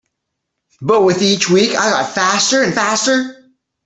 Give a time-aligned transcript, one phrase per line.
[0.81, 3.51] But with each week I got faster and faster.